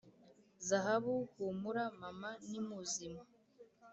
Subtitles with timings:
[0.67, 3.21] zahabu humura mama nimuzima: